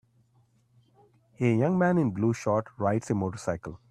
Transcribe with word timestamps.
A 1.39 1.53
young 1.55 1.77
man 1.77 1.99
in 1.99 2.09
blue 2.09 2.33
short 2.33 2.65
rides 2.79 3.11
a 3.11 3.13
motorcycle. 3.13 3.79